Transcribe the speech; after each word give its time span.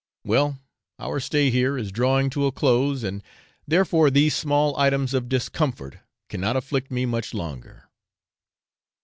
Well, 0.25 0.57
our 0.97 1.19
stay 1.19 1.51
here 1.51 1.77
is 1.77 1.91
drawing 1.91 2.31
to 2.31 2.47
a 2.47 2.51
close, 2.51 3.03
and 3.03 3.21
therefore 3.67 4.09
these 4.09 4.33
small 4.35 4.75
items 4.75 5.13
of 5.13 5.29
discomfort 5.29 5.99
cannot 6.27 6.57
afflict 6.57 6.89
me 6.89 7.05
much 7.05 7.35
longer. 7.35 7.83